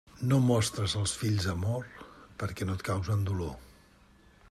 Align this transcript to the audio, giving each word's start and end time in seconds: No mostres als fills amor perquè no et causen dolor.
No 0.29 0.37
mostres 0.45 0.95
als 1.01 1.13
fills 1.23 1.45
amor 1.53 1.93
perquè 2.43 2.69
no 2.71 2.79
et 2.79 2.89
causen 2.91 3.25
dolor. 3.33 3.57